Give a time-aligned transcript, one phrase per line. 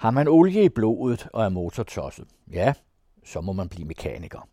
[0.00, 2.72] Har man olie i blodet og er motortosset, ja,
[3.24, 4.48] så må man blive mekaniker.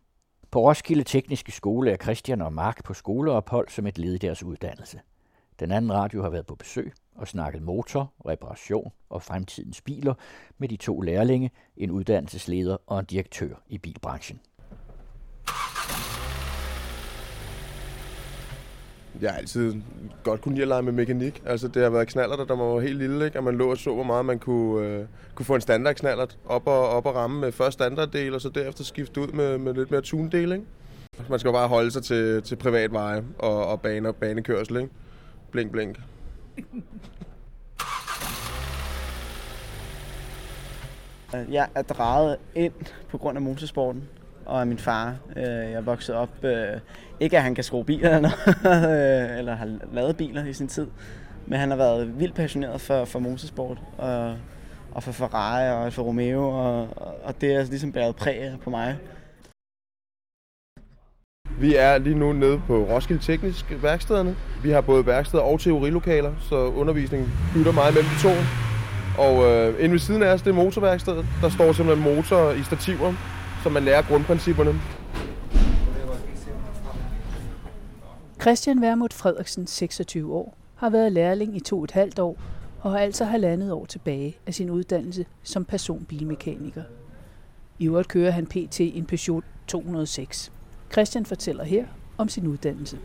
[0.50, 4.42] På Roskilde Tekniske Skole er Christian og Mark på skoleophold som et led i deres
[4.42, 5.00] uddannelse.
[5.60, 10.14] Den anden radio har været på besøg og snakket motor, reparation og fremtidens biler
[10.58, 14.40] med de to lærlinge, en uddannelsesleder og en direktør i bilbranchen.
[19.20, 19.74] Jeg har altid
[20.22, 21.42] godt kunne lide at lege med mekanik.
[21.46, 23.38] Altså, det har været knaller, der var helt lille, ikke?
[23.38, 25.04] og man lå og så, hvor meget man kunne, øh,
[25.34, 28.84] kunne få en standardknallert op og, op og ramme med først standarddel, og så derefter
[28.84, 30.52] skifte ud med, med lidt mere tunedel.
[30.52, 30.64] Ikke?
[31.28, 34.76] Man skal bare holde sig til, til privatveje og, og bane og banekørsel.
[34.76, 34.90] Ikke?
[35.50, 36.00] Blink, blink.
[41.32, 42.72] Jeg er drejet ind
[43.08, 44.08] på grund af motorsporten
[44.48, 45.14] og af min far.
[45.36, 46.80] Øh, jeg voksede op, øh,
[47.20, 48.30] ikke at han kan skrue biler eller,
[48.62, 50.86] noget, øh, eller har lavet biler i sin tid,
[51.46, 54.36] men han har været vildt passioneret for, for motorsport og,
[54.92, 56.88] og for Ferrari og for Romeo, og,
[57.24, 58.96] og det er ligesom bæret præg på mig.
[61.60, 64.36] Vi er lige nu nede på Roskilde Teknisk værkstederne.
[64.62, 68.34] Vi har både værksteder og teorilokaler, så undervisningen bytter meget mellem de to.
[69.18, 71.26] Og øh, inde ved siden af os, det er motorværkstedet.
[71.42, 73.12] Der står simpelthen motor i stativer,
[73.62, 74.80] så man lærer grundprincipperne.
[78.40, 82.38] Christian Vermut Frederiksen, 26 år, har været lærling i to et halvt år
[82.80, 86.82] og har altså halvandet år tilbage af sin uddannelse som personbilmekaniker.
[87.78, 88.80] I øvrigt kører han pt.
[88.80, 90.52] en Peugeot 206.
[90.92, 91.84] Christian fortæller her
[92.18, 92.98] om sin uddannelse.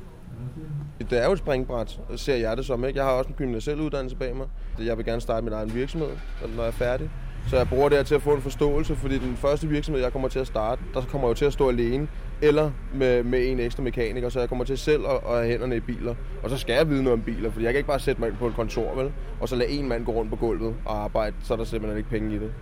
[1.09, 2.85] Det er jo et springbræt, ser jeg det som.
[2.85, 2.97] Ikke?
[2.97, 4.47] Jeg har også en gymnasiel uddannelse bag mig.
[4.79, 6.09] Jeg vil gerne starte min egen virksomhed,
[6.55, 7.09] når jeg er færdig.
[7.47, 10.11] Så jeg bruger det her til at få en forståelse, fordi den første virksomhed, jeg
[10.11, 12.07] kommer til at starte, der kommer jeg jo til at stå alene,
[12.41, 15.75] eller med, med en ekstra mekaniker, så jeg kommer til selv at, at have hænderne
[15.75, 16.15] i biler.
[16.43, 18.29] Og så skal jeg vide noget om biler, fordi jeg kan ikke bare sætte mig
[18.29, 19.11] ind på et kontor, vel?
[19.41, 21.97] Og så lade en mand gå rundt på gulvet og arbejde, så er der simpelthen
[21.97, 22.53] ikke penge i det.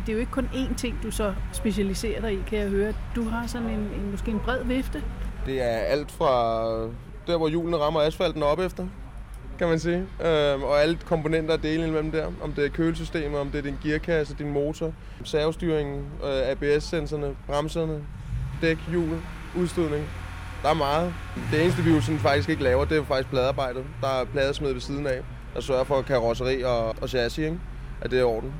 [0.00, 2.92] Det er jo ikke kun én ting, du så specialiserer dig i, kan jeg høre.
[3.16, 5.02] Du har sådan en, en måske en bred vifte.
[5.46, 6.72] Det er alt fra
[7.26, 8.86] der, hvor hjulene rammer asfalten op efter,
[9.58, 9.96] kan man sige.
[9.96, 12.26] Øhm, og alle komponenter og dele imellem der.
[12.42, 14.92] Om det er kølesystemet, om det er din gearkasse, din motor,
[15.24, 18.02] servostyringen, øh, ABS-sensorerne, bremserne,
[18.62, 19.20] dæk, hjul,
[19.56, 20.04] udstødning.
[20.62, 21.14] Der er meget.
[21.52, 23.84] Det eneste, vi jo sådan faktisk ikke laver, det er faktisk pladearbejdet.
[24.00, 25.20] Der er pladesmed ved siden af,
[25.54, 27.58] der sørger for karosseri og, og chassis, ikke?
[28.00, 28.52] at det er orden.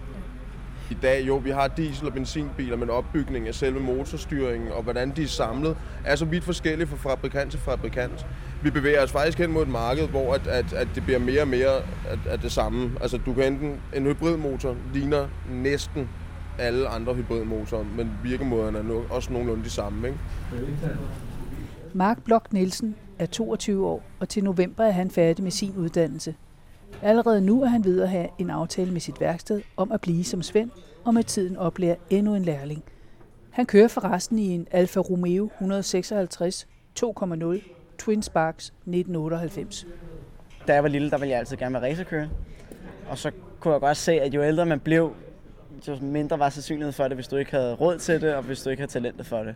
[0.91, 5.11] I dag, jo, vi har diesel- og benzinbiler, men opbygningen af selve motorstyringen og hvordan
[5.17, 8.27] de er samlet, er så vidt forskellige fra fabrikant til fabrikant.
[8.63, 11.41] Vi bevæger os faktisk hen mod et marked, hvor at, at, at det bliver mere
[11.41, 11.83] og mere af,
[12.29, 12.93] at det samme.
[13.01, 16.09] Altså, du kan enten, en hybridmotor ligner næsten
[16.59, 20.09] alle andre hybridmotorer, men virkemåderne er også nogenlunde de samme.
[20.09, 20.19] Ikke?
[21.93, 26.35] Mark Blok Nielsen er 22 år, og til november er han færdig med sin uddannelse.
[27.03, 30.25] Allerede nu er han ved at have en aftale med sit værksted om at blive
[30.25, 30.71] som Svend,
[31.05, 32.85] og med tiden oplære endnu en lærling.
[33.51, 36.67] Han kører forresten i en Alfa Romeo 156
[37.01, 39.87] 2.0 Twin Sparks 1998.
[40.67, 42.29] Da jeg var lille, der ville jeg altid gerne være racerkører.
[43.09, 43.31] Og så
[43.61, 45.15] kunne jeg godt se, at jo ældre man blev,
[45.89, 48.63] jo mindre var sandsynlighed for det, hvis du ikke havde råd til det, og hvis
[48.63, 49.55] du ikke havde talentet for det.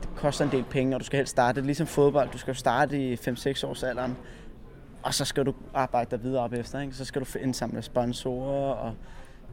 [0.00, 2.30] Det koster en del penge, og du skal helst starte ligesom fodbold.
[2.30, 4.16] Du skal starte i 5-6 års alderen,
[5.02, 6.80] og så skal du arbejde dig videre op efter.
[6.80, 6.94] Ikke?
[6.94, 8.94] Så skal du indsamle sponsorer, og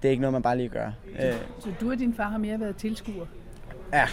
[0.02, 0.92] det er ikke noget, man bare lige gør.
[1.20, 3.26] Så, så du og din far har mere været tilskuer?
[3.94, 4.08] Ja.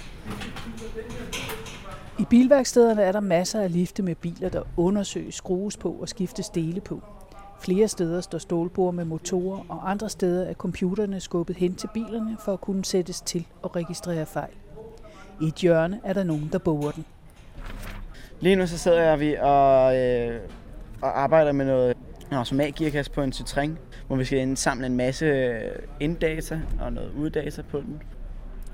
[2.21, 6.49] I bilværkstederne er der masser af lifte med biler, der undersøges, skrues på og skiftes
[6.49, 7.03] dele på.
[7.61, 12.37] Flere steder står stålbord med motorer, og andre steder er computerne skubbet hen til bilerne
[12.45, 14.53] for at kunne sættes til og registrere fejl.
[15.41, 17.05] I et hjørne er der nogen, der borer den.
[18.41, 20.41] Lige nu så sidder jeg vi og, øh,
[21.03, 21.97] og arbejder med noget
[22.31, 23.71] automatgearkasse på en Citroën,
[24.07, 28.03] hvor vi skal indsamle en masse øh, inddata og noget uddata på den,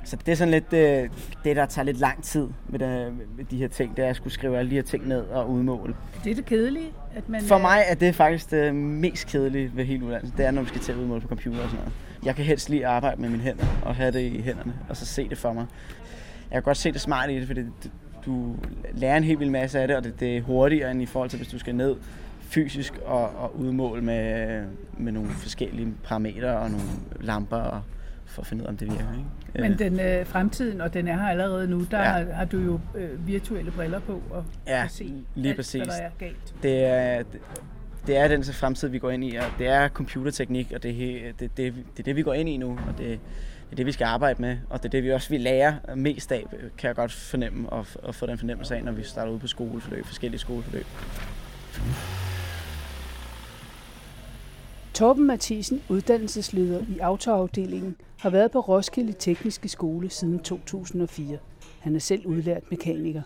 [0.06, 1.10] så det er sådan lidt det,
[1.44, 4.16] det, der tager lidt lang tid med, det, med de her ting, det er at
[4.16, 5.94] skulle skrive alle de her ting ned og udmåle.
[6.24, 6.92] Det er det kedelige?
[7.14, 10.38] At man For mig er det faktisk det mest kedelige ved hele uddannelsen.
[10.38, 11.92] Det er, når vi skal til at udmåle på computer og sådan noget.
[12.24, 15.06] Jeg kan helst lige arbejde med mine hænder og have det i hænderne, og så
[15.06, 15.66] se det for mig.
[16.50, 17.60] Jeg kan godt se det smarte i det, fordi
[18.26, 18.56] du
[18.92, 21.30] lærer en helt vild masse af det, og det, det er hurtigere end i forhold
[21.30, 21.96] til, hvis du skal ned
[22.40, 24.62] fysisk og, og udmåle med,
[24.98, 26.86] med nogle forskellige parametre og nogle
[27.20, 27.82] lamper og
[28.26, 29.12] for at finde ud af, om det virker.
[29.12, 29.70] Ikke?
[29.70, 32.04] Men den øh, fremtiden, og den er her allerede nu, der ja.
[32.04, 35.82] har, har du jo øh, virtuelle briller på og ja, kan se lige alt, præcis.
[35.82, 36.54] hvad der er galt.
[36.62, 37.40] Det er, det,
[38.06, 41.40] det er den fremtid, vi går ind i, og det er computerteknik, og det, det,
[41.40, 43.20] det, det, det er det, vi går ind i nu, og det,
[43.66, 45.78] det er det, vi skal arbejde med, og det er det, vi også vil lære
[45.96, 46.44] mest af,
[46.78, 49.46] kan jeg godt fornemme, og, og få den fornemmelse af, når vi starter ud på
[49.46, 50.86] skoleforløb, forskellige skoleforløb.
[54.96, 61.38] Torben Mathisen, uddannelsesleder i autoafdelingen, har været på Roskilde Tekniske Skole siden 2004.
[61.80, 63.22] Han er selv udlært mekaniker.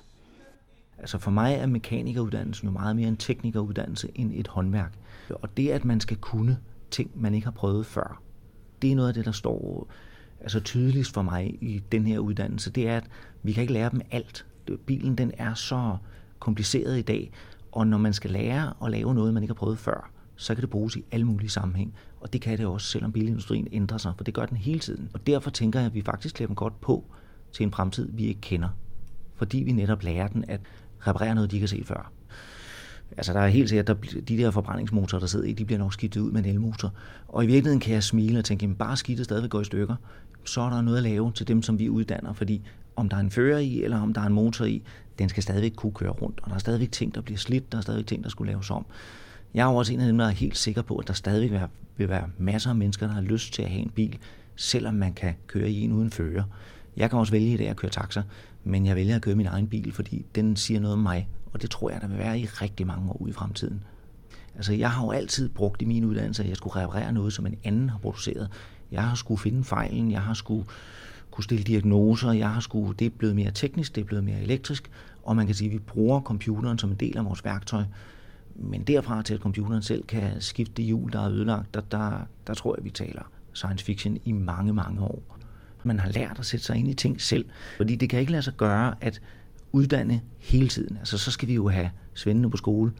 [0.98, 4.92] Altså for mig er mekanikeruddannelsen jo meget mere en teknikeruddannelse end et håndværk.
[5.30, 6.58] Og det, at man skal kunne
[6.90, 8.22] ting, man ikke har prøvet før,
[8.82, 9.88] det er noget af det, der står
[10.40, 12.70] altså tydeligst for mig i den her uddannelse.
[12.70, 13.04] Det er, at
[13.42, 14.46] vi kan ikke lære dem alt.
[14.86, 15.96] Bilen den er så
[16.38, 17.32] kompliceret i dag,
[17.72, 20.62] og når man skal lære at lave noget, man ikke har prøvet før, så kan
[20.62, 21.94] det bruges i alle mulige sammenhæng.
[22.20, 25.10] Og det kan det også, selvom bilindustrien ændrer sig, for det gør den hele tiden.
[25.14, 27.04] Og derfor tænker jeg, at vi faktisk klæder dem godt på
[27.52, 28.68] til en fremtid, vi ikke kender.
[29.36, 30.60] Fordi vi netop lærer den at
[31.06, 32.12] reparere noget, de ikke har set før.
[33.16, 35.92] Altså der er helt sikkert, at de der forbrændingsmotorer, der sidder i, de bliver nok
[35.92, 36.92] skiftet ud med en elmotor.
[37.28, 39.96] Og i virkeligheden kan jeg smile og tænke, at bare skidtet stadigvæk går i stykker.
[40.44, 42.62] Så er der noget at lave til dem, som vi uddanner, fordi
[42.96, 44.82] om der er en fører i, eller om der er en motor i,
[45.18, 46.40] den skal stadigvæk kunne køre rundt.
[46.42, 48.70] Og der er stadigvæk ting, der bliver slidt, der er stadigvæk ting, der skulle laves
[48.70, 48.86] om.
[49.54, 51.60] Jeg er også en af dem, der er helt sikker på, at der stadig vil
[51.60, 54.18] være, vil være masser af mennesker, der har lyst til at have en bil,
[54.56, 56.42] selvom man kan køre i en uden fører.
[56.96, 58.22] Jeg kan også vælge i dag at køre taxa,
[58.64, 61.62] men jeg vælger at køre min egen bil, fordi den siger noget om mig, og
[61.62, 63.82] det tror jeg, der vil være i rigtig mange år ude i fremtiden.
[64.56, 67.46] Altså, jeg har jo altid brugt i min uddannelse, at jeg skulle reparere noget, som
[67.46, 68.48] en anden har produceret.
[68.92, 70.64] Jeg har skulle finde fejlen, jeg har skulle
[71.30, 74.40] kunne stille diagnoser, jeg har skulle, det er blevet mere teknisk, det er blevet mere
[74.40, 74.90] elektrisk,
[75.22, 77.84] og man kan sige, at vi bruger computeren som en del af vores værktøj.
[78.54, 82.26] Men derfra til, at computeren selv kan skifte det hjul, der er ødelagt, der, der,
[82.46, 85.22] der tror jeg, vi taler science fiction i mange, mange år.
[85.82, 87.44] Man har lært at sætte sig ind i ting selv,
[87.76, 89.20] fordi det kan ikke lade sig gøre at
[89.72, 90.96] uddanne hele tiden.
[90.96, 92.92] Altså så skal vi jo have svendene på skole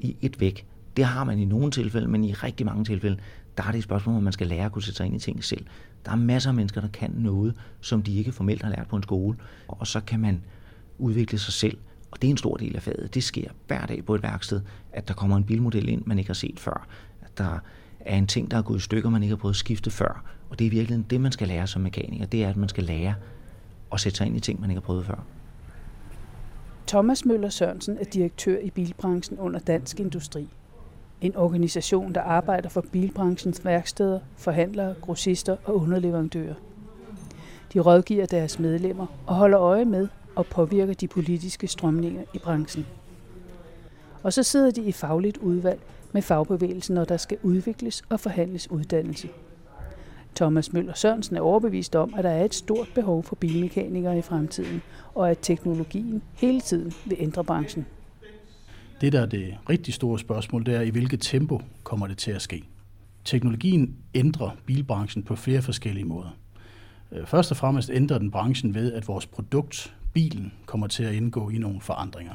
[0.00, 0.66] i et væk.
[0.96, 3.18] Det har man i nogle tilfælde, men i rigtig mange tilfælde,
[3.56, 5.18] der er det et spørgsmål, om man skal lære at kunne sætte sig ind i
[5.18, 5.66] ting selv.
[6.04, 8.96] Der er masser af mennesker, der kan noget, som de ikke formelt har lært på
[8.96, 9.36] en skole,
[9.68, 10.42] og så kan man
[10.98, 11.78] udvikle sig selv.
[12.16, 13.14] Og det er en stor del af faget.
[13.14, 14.60] Det sker hver dag på et værksted,
[14.92, 16.86] at der kommer en bilmodel ind, man ikke har set før.
[17.22, 17.58] At der
[18.00, 20.24] er en ting, der er gået i stykker, man ikke har prøvet at skifte før.
[20.50, 22.26] Og det er virkelig det, man skal lære som mekaniker.
[22.26, 23.14] Det er, at man skal lære
[23.92, 25.24] at sætte sig ind i ting, man ikke har prøvet før.
[26.86, 30.48] Thomas Møller Sørensen er direktør i bilbranchen under Dansk Industri.
[31.20, 36.54] En organisation, der arbejder for bilbranchens værksteder, forhandlere, grossister og underleverandører.
[37.72, 42.86] De rådgiver deres medlemmer og holder øje med og påvirker de politiske strømninger i branchen.
[44.22, 45.80] Og så sidder de i fagligt udvalg
[46.12, 49.28] med fagbevægelsen, når der skal udvikles og forhandles uddannelse.
[50.36, 54.22] Thomas Møller Sørensen er overbevist om, at der er et stort behov for bilmekanikere i
[54.22, 54.82] fremtiden,
[55.14, 57.86] og at teknologien hele tiden vil ændre branchen.
[59.00, 62.30] Det, der er det rigtig store spørgsmål, det er, i hvilket tempo kommer det til
[62.30, 62.64] at ske.
[63.24, 66.36] Teknologien ændrer bilbranchen på flere forskellige måder.
[67.12, 71.14] Øh, først og fremmest ændrer den branchen ved, at vores produkt, bilen, kommer til at
[71.14, 72.34] indgå i nogle forandringer.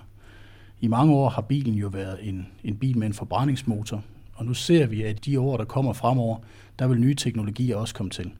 [0.82, 4.54] I mange år har bilen jo været en, en bil med en forbrændingsmotor, og nu
[4.54, 6.38] ser vi, at de år, der kommer fremover,
[6.80, 8.32] der vil nye teknologier også komme til.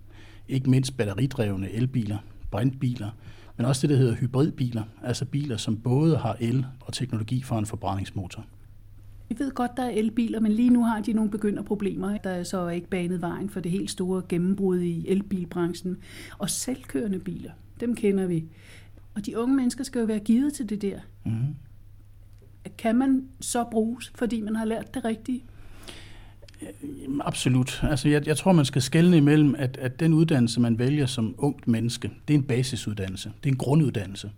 [0.48, 2.18] Ikke mindst batteridrevne elbiler,
[2.52, 3.10] brintbiler,
[3.58, 7.58] men også det, der hedder hybridbiler, altså biler, som både har el og teknologi for
[7.58, 8.46] en forbrændingsmotor.
[9.30, 12.18] Vi ved godt, der er elbiler, men lige nu har de nogle begynderproblemer.
[12.18, 15.98] Der er så ikke banet vejen for det helt store gennembrud i elbilbranchen.
[16.38, 18.46] Og selvkørende biler, dem kender vi.
[19.16, 21.00] Og de unge mennesker skal jo være givet til det der.
[21.26, 21.56] Mm-hmm.
[22.78, 25.44] Kan man så bruges, fordi man har lært det rigtige?
[27.22, 27.84] Absolut.
[27.84, 31.36] Altså, jeg, jeg tror, man skal skelne imellem, at, at den uddannelse, man vælger som
[31.38, 33.32] ungt menneske, det er en basisuddannelse.
[33.44, 34.32] Det er en grunduddannelse.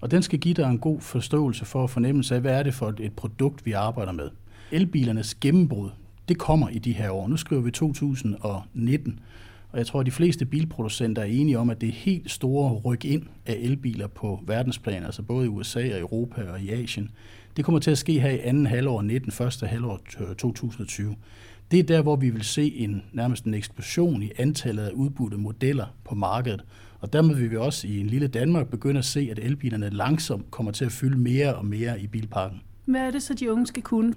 [0.00, 2.74] Og den skal give dig en god forståelse for at fornemmelse af, hvad er det
[2.74, 4.30] for et, et produkt, vi arbejder med.
[4.70, 5.90] Elbilernes gennembrud,
[6.28, 7.28] det kommer i de her år.
[7.28, 9.20] Nu skriver vi 2019,
[9.72, 12.74] og jeg tror, at de fleste bilproducenter er enige om, at det er helt store
[12.74, 17.10] ryk ind af elbiler på verdensplan, altså både i USA og Europa og i Asien.
[17.56, 20.00] Det kommer til at ske her i anden halvår 19, første halvår
[20.38, 21.16] 2020.
[21.70, 25.36] Det er der, hvor vi vil se en nærmest en eksplosion i antallet af udbudte
[25.36, 26.64] modeller på markedet.
[27.00, 30.50] Og dermed vil vi også i en lille Danmark begynde at se, at elbilerne langsomt
[30.50, 32.60] kommer til at fylde mere og mere i bilparken.
[32.84, 34.14] Hvad er det så, de unge skal kunne?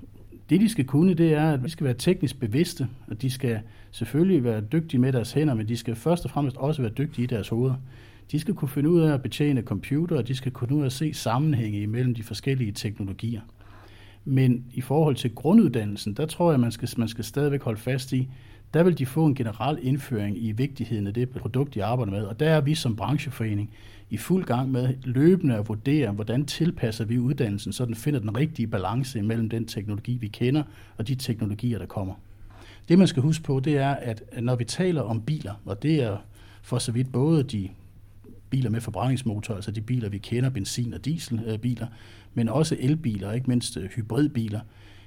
[0.51, 3.59] Det, de skal kunne, det er, at de skal være teknisk bevidste, og de skal
[3.91, 7.23] selvfølgelig være dygtige med deres hænder, men de skal først og fremmest også være dygtige
[7.23, 7.75] i deres hoveder.
[8.31, 10.85] De skal kunne finde ud af at betjene computer, og de skal kunne ud af
[10.85, 13.41] at se sammenhænge imellem de forskellige teknologier.
[14.25, 18.13] Men i forhold til grunduddannelsen, der tror jeg, man skal, man skal stadigvæk holde fast
[18.13, 18.27] i,
[18.73, 22.23] der vil de få en generel indføring i vigtigheden af det produkt, de arbejder med.
[22.23, 23.69] Og der er vi som brancheforening
[24.11, 28.37] i fuld gang med løbende at vurdere, hvordan tilpasser vi uddannelsen, så den finder den
[28.37, 30.63] rigtige balance mellem den teknologi, vi kender,
[30.97, 32.13] og de teknologier, der kommer.
[32.89, 36.03] Det, man skal huske på, det er, at når vi taler om biler, og det
[36.03, 36.17] er
[36.61, 37.69] for så vidt både de
[38.49, 41.87] biler med forbrændingsmotor, altså de biler, vi kender, benzin- og dieselbiler,
[42.33, 44.59] men også elbiler, og ikke mindst øh, hybridbiler,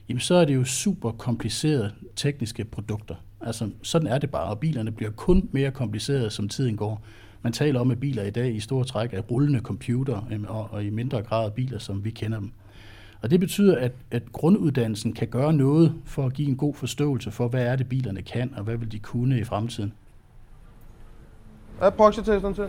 [0.09, 3.15] jamen så er det jo super komplicerede tekniske produkter.
[3.41, 7.05] Altså sådan er det bare, og bilerne bliver kun mere komplicerede, som tiden går.
[7.45, 10.69] Man taler om, at biler i dag i store træk er rullende computer, øhm, og,
[10.71, 12.53] og i mindre grad biler, som vi kender dem.
[13.23, 17.31] Og det betyder, at, at grunduddannelsen kan gøre noget for at give en god forståelse
[17.31, 19.93] for, hvad er det bilerne kan, og hvad vil de kunne i fremtiden.
[21.81, 22.69] Er proxy-testeren til?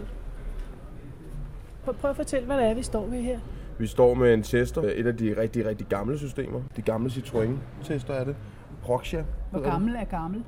[1.86, 3.40] Prøv at fortælle, hvad det er, vi står ved her.
[3.80, 6.62] Vi står med en tester, et af de rigtig, rigtig gamle systemer.
[6.76, 8.36] De gamle Citroën-tester er det.
[8.82, 9.26] Proxia.
[9.52, 10.44] Hvor gammel er gammel?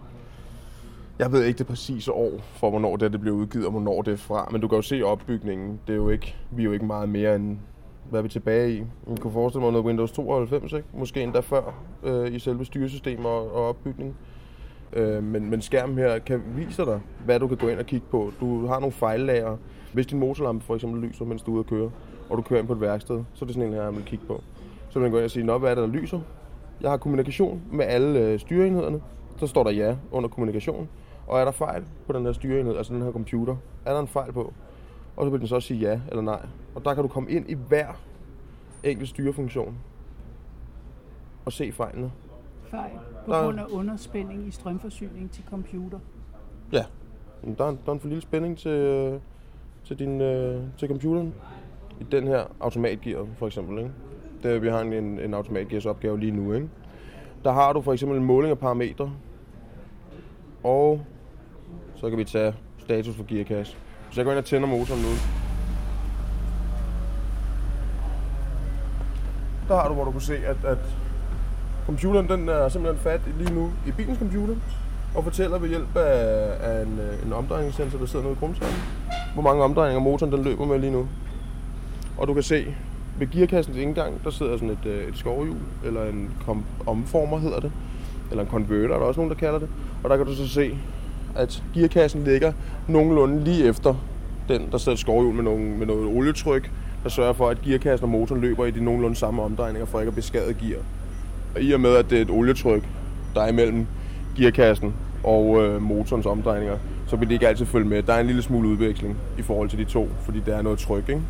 [1.20, 4.14] Jeg ved ikke det præcise år for, hvornår det, det blev udgivet, og hvornår det
[4.14, 4.50] er fra.
[4.52, 5.80] Men du kan jo se opbygningen.
[5.88, 7.58] Det er jo ikke, vi er jo ikke meget mere end,
[8.10, 8.84] hvad er vi tilbage i?
[9.08, 10.88] Man kunne forestille mig noget Windows 92, ikke?
[10.94, 14.16] Måske endda før øh, i selve styresystemet og, og opbygningen.
[14.94, 18.06] Øh, men, men skærmen her kan vise dig, hvad du kan gå ind og kigge
[18.12, 18.32] på.
[18.40, 19.58] Du har nogle fejllager.
[19.94, 21.92] Hvis din motorlampe for eksempel lyser, mens du er ude at køre,
[22.30, 24.04] og du kører ind på et værksted, så er det sådan en her, jeg vil
[24.04, 24.42] kigge på.
[24.90, 26.20] Så vil man gå ind og sige, Nå, hvad er det, der lyser?
[26.82, 29.02] Jeg har kommunikation med alle øh, styreenhederne.
[29.38, 30.90] Så står der ja under kommunikation.
[31.28, 33.56] Og er der fejl på den her styreenhed, altså den her computer,
[33.86, 34.54] er der en fejl på?
[35.18, 36.46] Og så vil den så sige ja eller nej.
[36.76, 37.88] Og der kan du komme ind i hver
[38.84, 39.76] enkelt styrefunktion
[41.46, 42.12] og se fejlene.
[42.64, 42.92] Fejl
[43.26, 46.00] på Der- grund af underspænding i strømforsyning til computer.
[46.72, 46.86] Ja,
[47.58, 49.20] der er, der er en for lille spænding til, øh,
[49.86, 51.34] til, din, øh, til computeren.
[52.00, 53.78] I den her automatgear for eksempel.
[53.78, 53.92] Ikke?
[54.44, 56.54] Det, vi har en, en, en automatgears opgave lige nu.
[56.54, 56.70] Ikke?
[57.44, 59.12] Der har du for eksempel en måling af parametre.
[60.64, 61.02] Og
[62.02, 63.74] så kan vi tage status for gearkasse.
[64.12, 65.08] Så jeg går ind og tænder motoren nu.
[69.68, 70.78] Der har du, hvor du kan se, at, at
[71.86, 74.56] computeren den er simpelthen fat lige nu i bilens computer
[75.16, 78.80] og fortæller ved hjælp af, af en, øh, en omdrejningssensor, der sidder nede i krumtrækken,
[79.34, 81.08] hvor mange omdrejninger motoren den løber med lige nu.
[82.18, 82.76] Og du kan se,
[83.20, 87.60] ved gearkassens indgang, der sidder sådan et, øh, et skovhjul, eller en kom- omformer hedder
[87.60, 87.72] det,
[88.32, 89.70] eller en converter, er der også nogen, der kalder det.
[90.04, 90.78] Og der kan du så se,
[91.38, 92.54] at gearkassen ligger
[92.88, 93.96] nogenlunde lige efter
[94.50, 96.72] den, der sidder et skovhjul med, nogle, med noget olietryk,
[97.04, 100.10] der sørger for, at gearkassen og motoren løber i de nogenlunde samme omdrejninger, for ikke
[100.10, 100.80] at beskade gear.
[101.56, 102.84] Og i og med, at det er et olietryk,
[103.36, 103.86] der er imellem
[104.38, 106.78] gearkassen og øh, motorens omdrejninger,
[107.08, 108.04] så vil det ikke altid følge med.
[108.04, 110.80] Der er en lille smule udveksling i forhold til de to, fordi der er noget
[110.80, 111.22] tryk, ikke?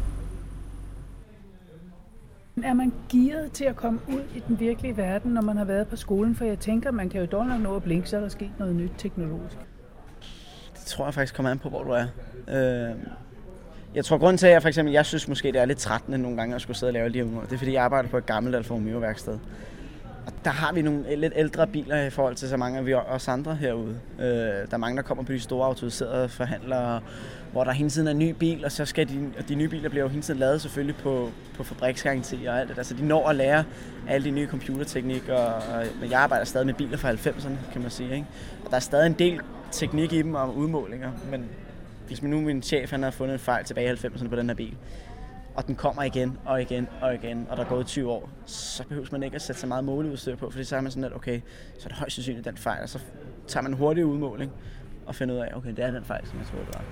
[2.63, 5.87] Er man gearet til at komme ud i den virkelige verden, når man har været
[5.87, 6.35] på skolen?
[6.35, 8.51] For jeg tænker, man kan jo dog nok nå at blinke, så er der sket
[8.59, 9.57] noget nyt teknologisk.
[10.87, 12.05] Tror jeg faktisk kommer an på, hvor du er.
[12.47, 12.95] Øh,
[13.95, 16.17] jeg tror, grunden til, at jeg for eksempel, jeg synes måske, det er lidt trættende
[16.17, 18.17] nogle gange at skulle sidde og lave de her det er, fordi jeg arbejder på
[18.17, 19.39] et gammelt Alfa Romeo værksted.
[20.25, 22.93] Og der har vi nogle lidt ældre biler i forhold til så mange af vi
[22.93, 23.99] os andre herude.
[24.19, 27.01] Øh, der er mange, der kommer på de store autoriserede forhandlere,
[27.51, 29.67] hvor der hele tiden er en ny bil, og så skal de, og de nye
[29.67, 32.83] biler bliver jo hele tiden lavet selvfølgelig på, på fabriksgaranti og alt det der.
[32.83, 33.63] Så de når at lære
[34.09, 37.81] alle de nye computerteknik, og, og men jeg arbejder stadig med biler fra 90'erne, kan
[37.81, 38.13] man sige.
[38.13, 38.25] Ikke?
[38.65, 41.45] Og der er stadig en del teknik i dem og udmålinger, men
[42.07, 44.55] hvis nu min chef han har fundet en fejl tilbage i 90'erne på den her
[44.55, 44.77] bil,
[45.55, 48.87] og den kommer igen og igen og igen, og der er gået 20 år, så
[48.87, 51.15] behøver man ikke at sætte så meget måleudstyr på, fordi så er man sådan lidt,
[51.15, 51.41] okay,
[51.79, 52.99] så er det højst sandsynligt den fejl, og så
[53.47, 54.51] tager man en hurtig udmåling
[55.05, 56.83] og finder ud af, okay, det er den fejl, som jeg troede, det var.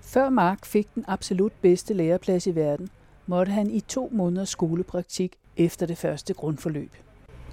[0.00, 2.88] Før Mark fik den absolut bedste læreplads i verden,
[3.26, 6.90] måtte han i to måneders skolepraktik efter det første grundforløb.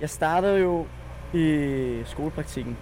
[0.02, 0.86] Jeg startede jo
[1.34, 2.78] i skolepraktikken.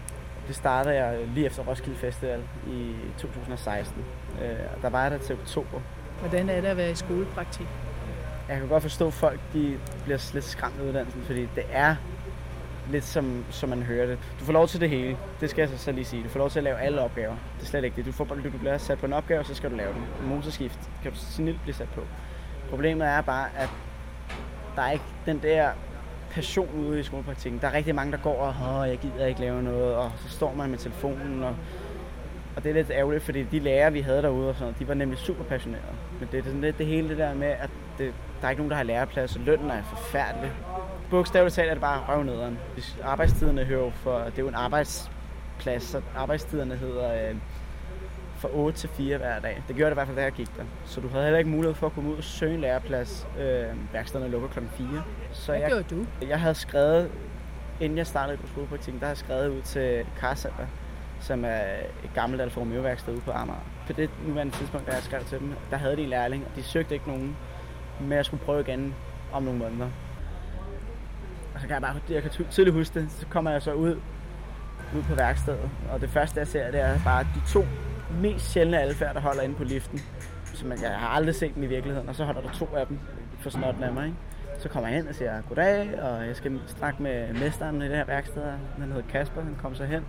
[0.48, 4.06] Det startede jeg lige efter Roskilde Festival i 2016.
[4.42, 5.80] Øh, og der var jeg der til oktober.
[6.20, 7.68] Hvordan er det at være i skolepraktik?
[8.50, 11.96] Jeg kan godt forstå, at folk de bliver lidt skræmt af uddannelsen, fordi det er
[12.92, 14.20] lidt som, som man hører det.
[14.40, 15.18] Du får lov til det hele.
[15.42, 16.24] Det skal jeg så, så lige sige.
[16.24, 17.36] Du får lov til at lave alle opgaver.
[17.58, 18.06] Det er slet ikke det.
[18.06, 20.30] Du, får, bare- du bliver sat på en opgave, så skal du lave den.
[20.30, 22.02] Motorskift kan du snilt blive sat på.
[22.70, 23.70] Problemet er bare, at
[24.76, 25.70] der er ikke den der
[26.38, 27.62] passion ude i skolepraktikken.
[27.62, 30.30] Der er rigtig mange, der går og, åh, jeg gider ikke lave noget, og så
[30.30, 31.56] står man med telefonen, og,
[32.56, 34.94] og det er lidt ærgerligt, fordi de lærere, vi havde derude, og sådan, de var
[34.94, 35.96] nemlig super passionerede.
[36.20, 38.60] Men det er sådan lidt det hele det der med, at det, der er ikke
[38.60, 40.52] nogen, der har læreplads, og lønnen er forfærdelig.
[41.10, 42.58] Bogstaveligt talt er det bare røvnederen.
[42.74, 47.36] Hvis arbejdstiderne hører jo for, det er jo en arbejdsplads, så arbejdstiderne hedder øh,
[48.38, 49.64] fra 8 til 4 hver dag.
[49.68, 50.64] Det gjorde det i hvert fald, da jeg gik der.
[50.86, 53.28] Så du havde heller ikke mulighed for at komme ud og søge en læreplads.
[53.40, 54.88] Øh, værkstederne lukker klokken 4.
[55.32, 56.26] Så Hvad jeg, gjorde du?
[56.28, 57.12] jeg havde skrevet,
[57.80, 60.66] inden jeg startede på skolepraktikken, der havde jeg skrevet ud til Carcenter,
[61.20, 61.60] som er
[62.04, 63.60] et gammelt Alfa Romeo værksted ude på Amager.
[63.88, 66.52] På det nuværende tidspunkt, da jeg skrev til dem, der havde de en lærling, og
[66.56, 67.36] de søgte ikke nogen,
[68.02, 68.96] men jeg skulle prøve igen
[69.34, 69.90] om nogle måneder.
[71.56, 73.74] Og så kan jeg bare, jeg kan ty- tydeligt huske det, så kommer jeg så
[73.74, 73.92] ud,
[74.96, 77.66] ud på værkstedet, og det første jeg ser, det er bare de to
[78.22, 80.00] mest sjældne alfærd, der holder inde på liften.
[80.54, 82.88] Så man, jeg har aldrig set dem i virkeligheden, og så holder der to af
[82.88, 83.00] dem
[83.40, 84.18] for snotten af mig, ikke?
[84.60, 87.96] Så kommer jeg hen og siger goddag, og jeg skal snakke med mesteren i det
[87.96, 88.44] her værksted.
[88.80, 90.06] Han hedder Kasper, han kom så hen.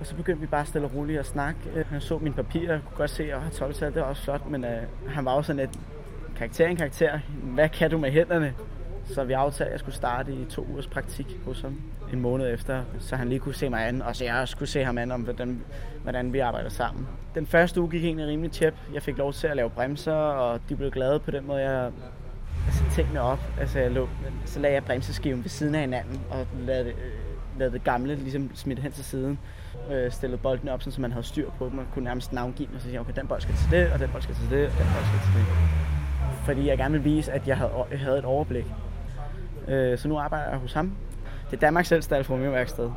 [0.00, 1.84] Og så begyndte vi bare stille og roligt at snakke.
[1.90, 4.64] Han så mine papirer, jeg kunne godt se, at 12 det var også flot, men
[4.64, 5.78] øh, han var også sådan et
[6.36, 7.18] karakter en karakter.
[7.42, 8.54] Hvad kan du med hænderne?
[9.04, 11.80] Så vi aftalte, at jeg skulle starte i to ugers praktik hos ham
[12.12, 14.66] en måned efter, så han lige kunne se mig an, og så jeg også kunne
[14.66, 15.60] se ham an om, hvordan,
[16.02, 17.06] hvordan vi arbejder sammen.
[17.34, 18.74] Den første uge gik egentlig rimelig tæt.
[18.94, 21.90] Jeg fik lov til at lave bremser, og de blev glade på den måde, jeg
[22.66, 23.38] altså, tingene op.
[23.60, 24.08] Altså, jeg lå,
[24.44, 28.14] så lagde jeg bremseskiven ved siden af hinanden, og lavede det, øh, lavede det gamle
[28.14, 29.38] ligesom smidt hen til siden.
[29.90, 32.74] Øh, stillede bolden op, så man havde styr på dem, og kunne nærmest navngive dem,
[32.74, 34.66] og så jeg okay, den bold skal til det, og den bold skal til det,
[34.66, 35.46] og den bold skal til det.
[36.44, 38.66] Fordi jeg gerne ville vise, at jeg havde, jeg havde et overblik.
[39.68, 40.96] Øh, så nu arbejder jeg hos ham.
[41.50, 42.90] Det er Danmarks ældste Alfa Romeo værksted.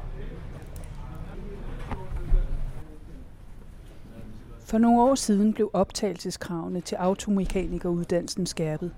[4.60, 8.92] For nogle år siden blev optagelseskravene til automekanikeruddannelsen skærpet,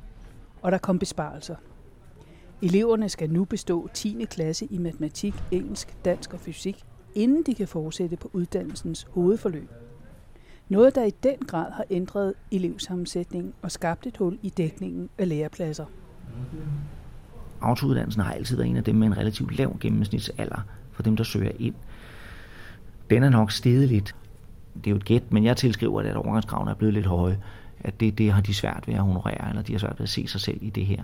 [0.62, 1.56] og der kom besparelser.
[2.62, 4.26] Eleverne skal nu bestå 10.
[4.30, 6.84] klasse i matematik, engelsk, dansk og fysik,
[7.16, 9.70] inden de kan fortsætte på uddannelsens hovedforløb.
[10.70, 15.30] Noget, der i den grad har ændret elevsammensætningen og skabt et hul i dækningen af
[15.30, 15.86] lærepladser.
[17.62, 21.24] Autouddannelsen har altid været en af dem med en relativt lav gennemsnitsalder for dem, der
[21.24, 21.76] søger ind.
[23.10, 24.16] Den er nok steget lidt.
[24.76, 27.38] Det er jo et gæt, men jeg tilskriver, at overgangskravene er blevet lidt høje.
[27.80, 30.10] At det, det har de svært ved at honorere, eller de har svært ved at
[30.10, 31.04] se sig selv i det her.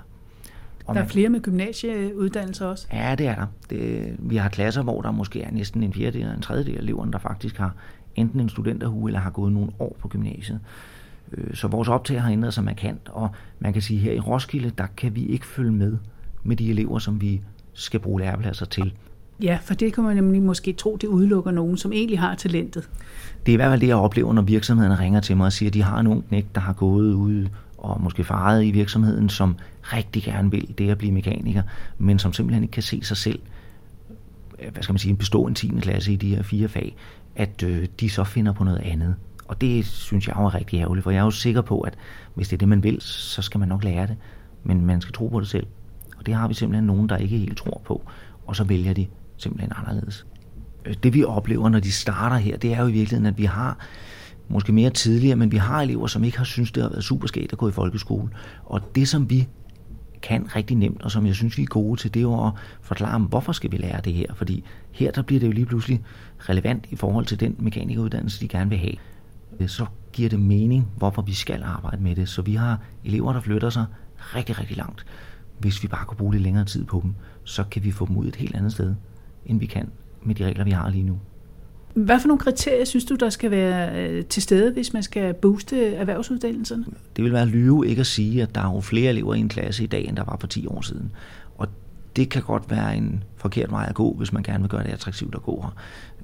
[0.86, 2.88] Og der er flere med gymnasieuddannelser også?
[2.94, 3.46] Ja, det er der.
[3.70, 6.82] Det, vi har klasser, hvor der måske er næsten en fjerdedel eller en tredjedel af
[6.82, 7.76] eleverne, der faktisk har
[8.16, 10.60] enten en studenterhue eller har gået nogle år på gymnasiet.
[11.32, 14.20] Øh, så vores optag har ændret sig markant, og man kan sige, at her i
[14.20, 15.98] Roskilde, der kan vi ikke følge med
[16.48, 17.42] med de elever, som vi
[17.74, 18.94] skal bruge lærepladser til.
[19.44, 22.90] Ja, for det kan man nemlig måske tro, det udelukker nogen, som egentlig har talentet.
[23.46, 25.70] Det er i hvert fald det, jeg oplever, når virksomhederne ringer til mig og siger,
[25.70, 29.30] at de har en ung knæk, der har gået ude og måske faret i virksomheden,
[29.30, 31.62] som rigtig gerne vil det at blive mekaniker,
[31.98, 33.40] men som simpelthen ikke kan se sig selv
[34.72, 35.68] hvad skal man sige, bestå en 10.
[35.82, 36.96] klasse i de her fire fag,
[37.36, 39.16] at øh, de så finder på noget andet.
[39.48, 41.94] Og det synes jeg er rigtig ærgerligt, for jeg er jo sikker på, at
[42.36, 44.16] hvis det er det, man vil, så skal man nok lære det.
[44.64, 45.68] Men man skal tro på det selv.
[46.28, 48.10] Det har vi simpelthen nogen, der ikke helt tror på.
[48.48, 50.26] Og så vælger de simpelthen anderledes.
[50.86, 53.46] Øh, det vi oplever, når de starter her, det er jo i virkeligheden, at vi
[53.46, 53.78] har
[54.50, 57.28] måske mere tidligere, men vi har elever, som ikke har synes det har været super
[57.28, 58.30] skægt at gå i folkeskole.
[58.66, 59.48] Og det, som vi
[60.22, 62.52] kan rigtig nemt, og som jeg synes, vi er gode til, det er jo at
[62.82, 64.34] forklare dem, hvorfor skal vi lære det her?
[64.36, 66.04] Fordi her der bliver det jo lige pludselig
[66.40, 68.94] relevant i forhold til den mekanikeruddannelse, de gerne vil have.
[69.60, 72.30] Øh, så giver det mening, hvorfor vi skal arbejde med det.
[72.30, 73.86] Så vi har elever, der flytter sig
[74.20, 75.06] rigtig, rigtig langt.
[75.60, 78.18] Hvis vi bare kunne bruge lidt længere tid på dem, så kan vi få dem
[78.18, 78.96] ud et helt andet sted,
[79.46, 79.90] end vi kan
[80.24, 81.20] med de regler, vi har lige nu.
[81.94, 85.34] Hvad for nogle kriterier synes du, der skal være øh, til stede, hvis man skal
[85.34, 86.86] booste erhvervsuddannelserne?
[87.16, 89.50] Det vil være lyve ikke at sige, at der er jo flere elever i en
[89.50, 91.12] klasse i dag, end der var for 10 år siden.
[91.58, 91.68] Og
[92.16, 94.90] det kan godt være en forkert vej at gå, hvis man gerne vil gøre det
[94.90, 95.76] attraktivt at gå her.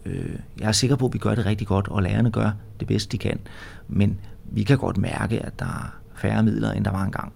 [0.05, 2.87] Øh, jeg er sikker på, at vi gør det rigtig godt, og lærerne gør det
[2.87, 3.39] bedste, de kan.
[3.87, 4.19] Men
[4.51, 7.33] vi kan godt mærke, at der er færre midler, end der var engang.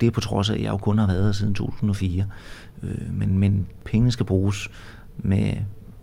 [0.00, 2.26] Det er på trods af, at jeg jo kun har været her siden 2004.
[2.82, 4.68] Øh, men, men pengene skal bruges
[5.18, 5.52] med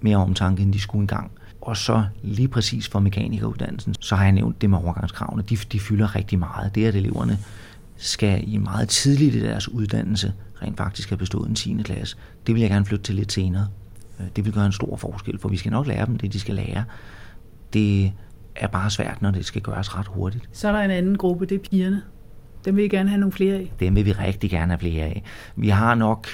[0.01, 1.31] mere omtanke, end de skulle engang.
[1.61, 5.43] Og så lige præcis for mekanikeruddannelsen, så har jeg nævnt det med overgangskravene.
[5.49, 6.75] De, de fylder rigtig meget.
[6.75, 7.39] Det er, at eleverne
[7.97, 11.81] skal i meget tidligt i deres uddannelse rent faktisk have bestået en 10.
[11.83, 12.17] klasse.
[12.47, 13.67] Det vil jeg gerne flytte til lidt senere.
[14.19, 16.39] Øh, det vil gøre en stor forskel, for vi skal nok lære dem det, de
[16.39, 16.83] skal lære.
[17.73, 18.11] Det
[18.55, 20.49] er bare svært, når det skal gøres ret hurtigt.
[20.51, 22.01] Så er der en anden gruppe, det er pigerne.
[22.65, 23.71] Dem vil vi gerne have nogle flere af.
[23.79, 25.23] Dem vil vi rigtig gerne have flere af.
[25.55, 26.27] Vi har nok,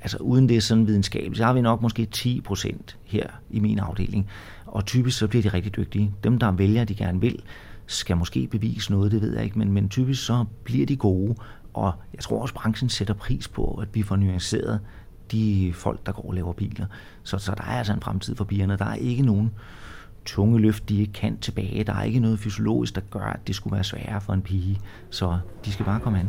[0.00, 3.60] altså uden det er sådan videnskabeligt, så har vi nok måske 10 procent her i
[3.60, 4.28] min afdeling.
[4.66, 6.14] Og typisk så bliver de rigtig dygtige.
[6.24, 7.42] Dem, der vælger, de gerne vil,
[7.86, 11.34] skal måske bevise noget, det ved jeg ikke, men, men typisk så bliver de gode,
[11.74, 14.80] og jeg tror også, branchen sætter pris på, at vi får nuanceret
[15.32, 16.86] de folk, der går og laver biler.
[17.22, 18.76] Så, så der er altså en fremtid for bierne.
[18.76, 19.50] Der er ikke nogen
[20.24, 21.84] tunge løft, de ikke kan tilbage.
[21.84, 24.80] Der er ikke noget fysiologisk, der gør, at det skulle være sværere for en pige.
[25.10, 26.28] Så de skal bare komme an.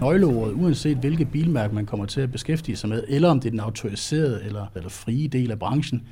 [0.00, 3.50] Nøgleordet, uanset hvilket bilmærke man kommer til at beskæftige sig med, eller om det er
[3.50, 6.02] den autoriserede eller, eller frie del af branchen,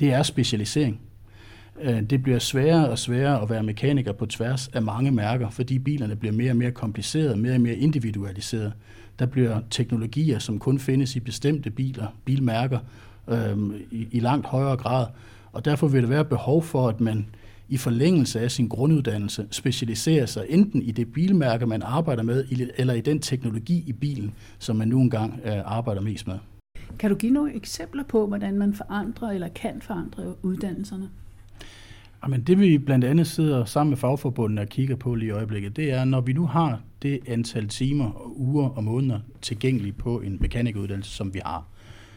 [0.00, 1.00] det er specialisering.
[1.82, 5.78] Øh, det bliver sværere og sværere at være mekaniker på tværs af mange mærker, fordi
[5.78, 8.72] bilerne bliver mere og mere komplicerede, mere og mere individualiserede.
[9.18, 12.78] Der bliver teknologier, som kun findes i bestemte biler, bilmærker,
[13.28, 15.06] øhm, i, i langt højere grad.
[15.52, 17.26] Og derfor vil der være behov for, at man
[17.68, 22.44] i forlængelse af sin grunduddannelse specialiserer sig enten i det bilmærke, man arbejder med,
[22.76, 26.38] eller i den teknologi i bilen, som man nu engang øh, arbejder mest med.
[26.98, 31.08] Kan du give nogle eksempler på, hvordan man forandrer eller kan forandre uddannelserne?
[32.24, 35.76] Jamen, det vi blandt andet sidder sammen med fagforbundene og kigger på lige i øjeblikket,
[35.76, 40.20] det er, når vi nu har det antal timer, og uger og måneder tilgængelige på
[40.20, 41.66] en mekanikeruddannelse, som vi har,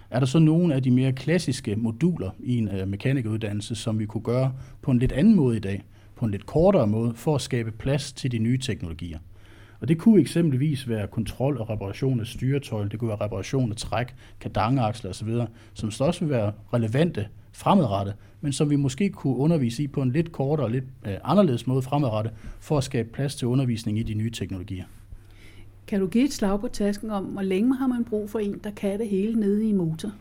[0.09, 4.05] er der så nogle af de mere klassiske moduler i en øh, mekanikeruddannelse, som vi
[4.05, 5.83] kunne gøre på en lidt anden måde i dag,
[6.15, 9.19] på en lidt kortere måde, for at skabe plads til de nye teknologier?
[9.79, 13.77] Og det kunne eksempelvis være kontrol og reparation af styretøj, det kunne være reparation af
[13.77, 15.29] træk, kadangeaksler osv.,
[15.73, 20.01] som så også vil være relevante fremadrettet, men som vi måske kunne undervise i på
[20.01, 23.99] en lidt kortere og lidt øh, anderledes måde fremadrettet, for at skabe plads til undervisning
[23.99, 24.83] i de nye teknologier.
[25.87, 28.59] Kan du give et slag på tasken om, hvor længe har man brug for en,
[28.63, 30.11] der kan det hele nede i motor?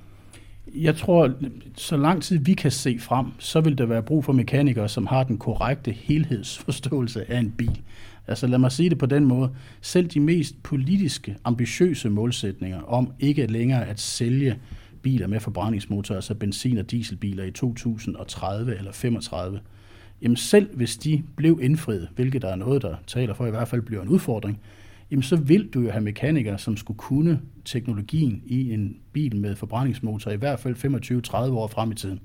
[0.74, 1.33] Jeg tror,
[1.77, 5.07] så lang tid vi kan se frem, så vil der være brug for mekanikere, som
[5.07, 7.81] har den korrekte helhedsforståelse af en bil.
[8.27, 9.50] Altså lad mig sige det på den måde.
[9.81, 14.59] Selv de mest politiske, ambitiøse målsætninger om ikke længere at sælge
[15.03, 19.61] biler med forbrændingsmotor, altså benzin- og dieselbiler i 2030 eller 35,
[20.22, 23.68] jamen selv hvis de blev indfriet, hvilket der er noget, der taler for i hvert
[23.68, 24.61] fald bliver en udfordring,
[25.11, 29.57] jamen så vil du jo have mekanikere, som skulle kunne teknologien i en bil med
[29.57, 30.77] forbrændingsmotor i hvert fald
[31.49, 32.21] 25-30 år frem i tiden.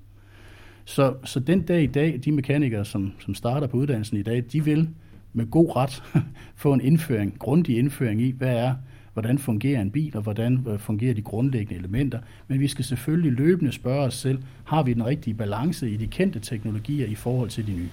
[0.86, 4.44] Så, så den dag i dag, de mekanikere, som, som starter på uddannelsen i dag,
[4.52, 4.90] de vil
[5.34, 6.04] med god ret
[6.56, 8.76] få en indføring, grundig indføring i, hvad er,
[9.14, 12.20] hvordan fungerer en bil, og hvordan øh, fungerer de grundlæggende elementer.
[12.48, 16.08] Men vi skal selvfølgelig løbende spørge os selv, har vi den rigtige balance i de
[16.08, 17.90] kendte teknologier i forhold til de nye?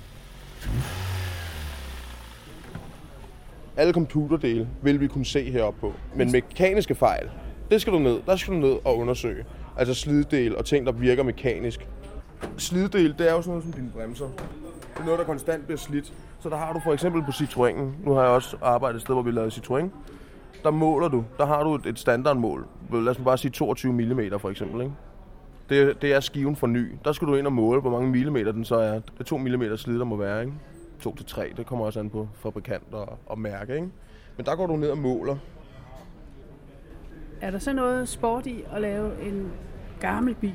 [3.76, 5.92] Alle computerdele vil vi kunne se heroppe på.
[6.14, 7.30] Men mekaniske fejl,
[7.70, 8.20] det skal du ned.
[8.26, 9.44] Der skal du ned og undersøge.
[9.76, 11.88] Altså sliddel og ting, der virker mekanisk.
[12.56, 14.26] Sliddel, det er jo sådan noget som dine bremser.
[14.26, 16.12] Det er noget, der konstant bliver slidt.
[16.40, 19.14] Så der har du for eksempel på Citroën'en, nu har jeg også arbejdet et sted,
[19.14, 19.88] hvor vi lavede Citroën,
[20.62, 22.66] der måler du, der har du et, et standardmål.
[22.92, 24.80] Lad os bare sige 22 mm for eksempel.
[24.80, 24.92] Ikke?
[25.68, 26.94] Det, det er skiven for ny.
[27.04, 28.92] Der skal du ind og måle, hvor mange millimeter den så er.
[28.94, 30.40] Det er 2 mm slid, der må være.
[30.40, 30.52] Ikke?
[31.00, 33.74] 2 til 3, det kommer også an på fabrikant og, og mærke.
[33.74, 33.88] Ikke?
[34.36, 35.36] Men der går du ned og måler.
[37.40, 39.52] Er der så noget sport i at lave en
[40.00, 40.54] gammel bil,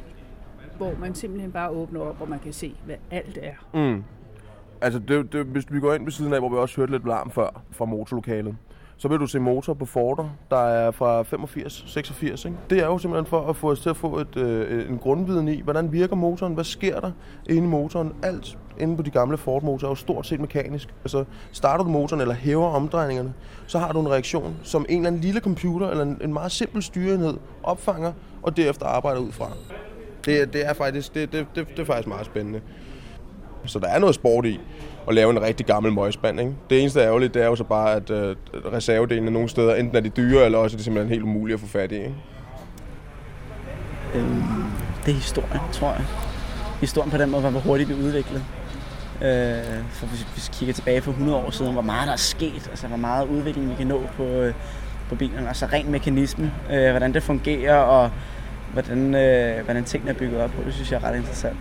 [0.78, 3.54] hvor man simpelthen bare åbner op, og man kan se, hvad alt er?
[3.74, 4.04] Mm.
[4.82, 7.08] Altså, det, det, hvis vi går ind ved siden af, hvor vi også hørte lidt
[7.08, 8.56] larm før fra motorlokalet,
[9.02, 12.46] så vil du se motor på Forder, der er fra 85, 86.
[12.46, 12.58] Ikke?
[12.70, 15.48] Det er jo simpelthen for at få os til at få et, øh, en grundviden
[15.48, 17.12] i, hvordan virker motoren, hvad sker der
[17.50, 18.14] inde i motoren.
[18.24, 20.94] Alt inde på de gamle Ford-motorer er jo stort set mekanisk.
[21.04, 23.34] Altså, starter du motoren eller hæver omdrejningerne,
[23.68, 26.52] så har du en reaktion, som en eller anden lille computer eller en, en meget
[26.52, 29.48] simpel styreenhed opfanger, og derefter arbejder ud fra.
[30.26, 32.62] Det, det er faktisk det, det, det, det er faktisk meget spændende.
[33.66, 34.60] Så der er noget sport i
[35.08, 36.40] at lave en rigtig gammel møgspand.
[36.40, 36.54] Ikke?
[36.70, 38.36] Det eneste ærgerlige, det er jo så bare, at øh,
[38.74, 41.60] reservedelene nogle steder, enten er de dyre, eller også er det simpelthen helt umuligt at
[41.60, 41.96] få fat i.
[41.96, 42.16] Ikke?
[44.16, 44.44] Øhm,
[45.06, 46.06] det er historien, tror jeg.
[46.80, 48.44] Historien på den måde var, hvor hurtigt det udviklede.
[49.22, 52.68] Øh, for hvis vi kigger tilbage for 100 år siden, hvor meget der er sket,
[52.70, 54.54] altså hvor meget udvikling vi kan nå på, øh,
[55.10, 58.12] på bilerne, altså ren mekanisme, øh, hvordan det fungerer, og
[58.74, 61.58] hvordan, øh, hvordan tingene er bygget op på, det synes jeg er ret interessant.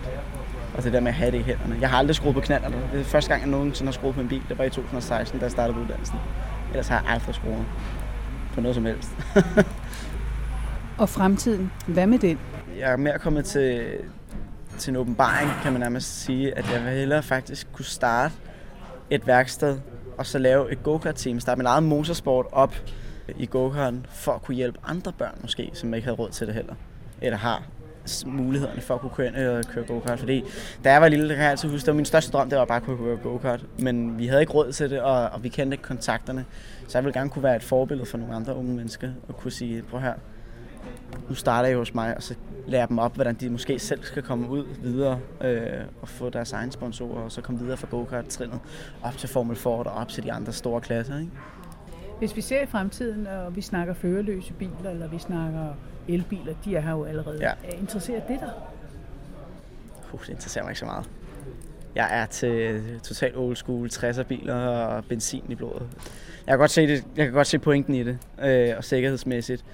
[0.77, 1.77] Og det der med at have det i hænderne.
[1.81, 2.75] Jeg har aldrig skruet på knallerne.
[2.93, 4.41] Det er første gang, jeg nogensinde har skruet på en bil.
[4.49, 6.17] Det var i 2016, da jeg startede uddannelsen.
[6.69, 7.65] Ellers har jeg aldrig skruet
[8.53, 9.09] på noget som helst.
[11.01, 12.39] og fremtiden, hvad med den?
[12.79, 13.87] Jeg er mere kommet til,
[14.77, 18.33] til en åbenbaring, kan man nærmest sige, at jeg vil hellere faktisk kunne starte
[19.09, 19.79] et værksted,
[20.17, 22.75] og så lave et go-kart-team, starte mit eget motorsport op
[23.37, 23.71] i go
[24.09, 26.73] for at kunne hjælpe andre børn måske, som ikke havde råd til det heller,
[27.21, 27.63] eller har
[28.25, 30.19] mulighederne for at kunne køre ind og køre go-kart.
[30.19, 30.43] Fordi
[30.83, 32.65] da jeg var lille, kan jeg altid huske, det var min største drøm, det var
[32.65, 33.65] bare at kunne køre go-kart.
[33.79, 36.45] Men vi havde ikke råd til det, og, og vi kendte ikke kontakterne.
[36.87, 39.51] Så jeg ville gerne kunne være et forbillede for nogle andre unge mennesker, og kunne
[39.51, 40.13] sige, prøv her,
[41.29, 42.35] nu starter jeg hos mig, og så
[42.67, 45.61] lærer dem op, hvordan de måske selv skal komme ud videre øh,
[46.01, 48.59] og få deres egen sponsorer, og så komme videre fra go-kart-trinnet
[49.03, 51.19] op til Formel Ford og op til de andre store klasser.
[51.19, 51.31] Ikke?
[52.21, 55.65] Hvis vi ser i fremtiden, og vi snakker førerløse biler, eller vi snakker
[56.07, 57.37] elbiler, de er her jo allerede.
[57.41, 57.53] Ja.
[57.79, 58.49] Interesserer det dig?
[60.13, 61.09] Uh, det interesserer mig ikke så meget.
[61.95, 65.87] Jeg er til totalt old school 60'er biler og benzin i blodet.
[66.47, 69.65] Jeg kan godt se, det, jeg kan godt se pointen i det, øh, og sikkerhedsmæssigt.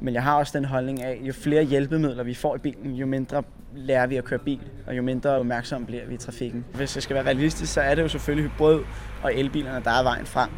[0.00, 3.06] Men jeg har også den holdning af, jo flere hjælpemidler vi får i bilen, jo
[3.06, 3.42] mindre
[3.74, 6.64] lærer vi at køre bil, og jo mindre opmærksom bliver vi i trafikken.
[6.74, 8.80] Hvis det skal være realistisk, så er det jo selvfølgelig hybrid
[9.22, 10.50] og elbilerne, der er vejen frem.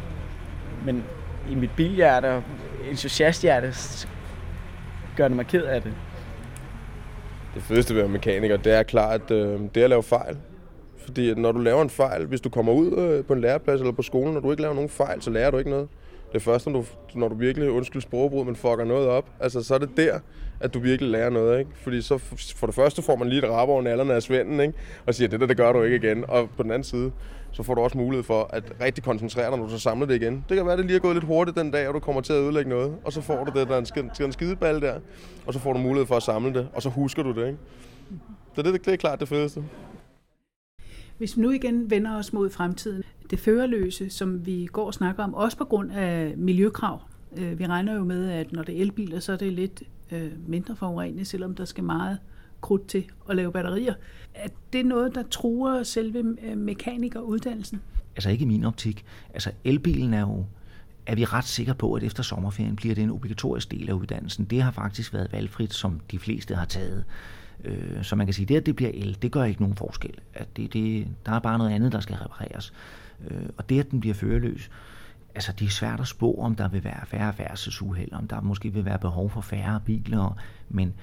[0.85, 1.03] Men
[1.49, 2.43] i mit bilhjerte og
[2.89, 3.73] entusiasthjerte
[5.17, 5.93] gør det mig ked af det.
[7.55, 10.03] Det fedeste ved at være mekaniker, det er klart, at øh, det er at lave
[10.03, 10.37] fejl.
[10.97, 13.81] Fordi at når du laver en fejl, hvis du kommer ud øh, på en læreplads
[13.81, 15.87] eller på skolen, og du ikke laver nogen fejl, så lærer du ikke noget.
[16.33, 16.85] Det første, når du,
[17.19, 20.19] når du virkelig, undskyld sprogbrud, men fucker noget op, altså så er det der,
[20.59, 21.71] at du virkelig lærer noget, ikke?
[21.75, 22.17] Fordi så
[22.55, 24.73] for det første får man lige et rap over nallerne af svenden, ikke?
[25.05, 26.25] Og siger, det der, det gør du ikke igen.
[26.27, 27.11] Og på den anden side,
[27.51, 30.21] så får du også mulighed for at rigtig koncentrere dig, når du så samler det
[30.21, 30.45] igen.
[30.49, 32.21] Det kan være, at det lige er gået lidt hurtigt den dag, og du kommer
[32.21, 32.95] til at ødelægge noget.
[33.05, 34.99] Og så får du det, der er en, skid, en skideball der,
[35.45, 37.59] og så får du mulighed for at samle det, og så husker du det, ikke?
[38.55, 39.63] Så det, det er klart det fedeste.
[41.17, 45.23] Hvis vi nu igen vender os mod fremtiden, det førerløse, som vi går og snakker
[45.23, 47.01] om, også på grund af miljøkrav.
[47.37, 50.31] Øh, vi regner jo med, at når det er elbiler, så er det lidt øh,
[50.47, 52.17] mindre forurenet, selvom der skal meget
[52.61, 53.93] krudt til at lave batterier.
[54.33, 57.81] Er det noget, der truer selve øh, mekanikeruddannelsen?
[58.15, 59.05] Altså ikke i min optik.
[59.33, 60.45] Altså elbilen er jo
[61.05, 64.45] er vi ret sikre på, at efter sommerferien bliver det en obligatorisk del af uddannelsen.
[64.45, 67.03] Det har faktisk været valgfrit, som de fleste har taget.
[67.63, 69.75] Øh, så man kan sige, at det, at det bliver el, det gør ikke nogen
[69.75, 70.13] forskel.
[70.33, 72.73] At det, det, der er bare noget andet, der skal repareres.
[73.27, 74.69] Øh, og det, at den bliver føreløs,
[75.35, 78.73] altså det er svært at spå, om der vil være færre færdselsuheld, om der måske
[78.73, 80.37] vil være behov for færre biler,
[80.69, 80.93] men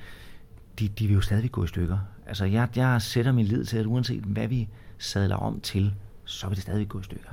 [0.79, 1.99] de, de vil jo stadig gå i stykker.
[2.27, 6.47] Altså jeg, jeg sætter min lid til, at uanset hvad vi sadler om til, så
[6.47, 7.31] vil det stadig gå i stykker.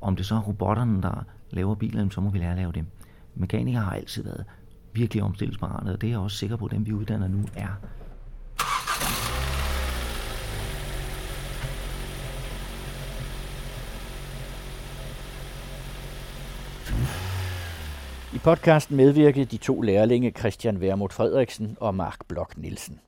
[0.00, 2.86] Om det så er robotterne, der laver bilerne, så må vi lære at lave dem.
[3.34, 4.44] Mekanikere har altid været
[4.92, 7.80] virkelig omstillingsparate, og det er jeg også sikker på, at dem vi uddanner nu er.
[18.34, 23.00] I podcasten medvirkede de to lærlinge Christian Vermut Frederiksen og Mark Blok Nielsen.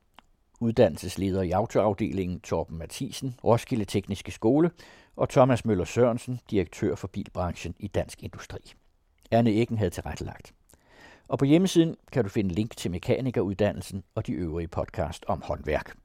[0.59, 4.71] Uddannelsesleder i autoafdelingen Torben Mathisen, Roskilde Tekniske Skole,
[5.15, 8.73] og Thomas Møller Sørensen, direktør for bilbranchen i Dansk Industri.
[9.31, 10.53] Erne Eggen havde tilrettelagt.
[11.27, 15.95] Og på hjemmesiden kan du finde link til mekanikeruddannelsen og de øvrige podcast om håndværk.